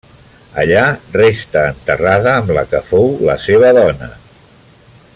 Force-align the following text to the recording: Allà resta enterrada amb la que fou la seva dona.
Allà 0.61 0.85
resta 1.17 1.61
enterrada 1.73 2.33
amb 2.39 2.49
la 2.59 2.65
que 2.73 2.81
fou 2.91 3.07
la 3.31 3.37
seva 3.49 3.73
dona. 3.81 4.11